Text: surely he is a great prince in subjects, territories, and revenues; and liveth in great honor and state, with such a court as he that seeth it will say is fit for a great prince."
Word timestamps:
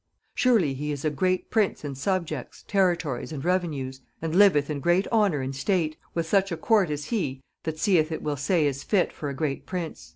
surely 0.33 0.73
he 0.73 0.91
is 0.91 1.05
a 1.05 1.11
great 1.11 1.51
prince 1.51 1.85
in 1.85 1.93
subjects, 1.93 2.63
territories, 2.67 3.31
and 3.31 3.45
revenues; 3.45 4.01
and 4.19 4.33
liveth 4.33 4.67
in 4.67 4.79
great 4.79 5.05
honor 5.11 5.41
and 5.41 5.55
state, 5.55 5.95
with 6.15 6.25
such 6.25 6.51
a 6.51 6.57
court 6.57 6.89
as 6.89 7.05
he 7.13 7.39
that 7.65 7.77
seeth 7.77 8.11
it 8.11 8.23
will 8.23 8.35
say 8.35 8.65
is 8.65 8.81
fit 8.81 9.13
for 9.13 9.29
a 9.29 9.35
great 9.35 9.67
prince." 9.67 10.09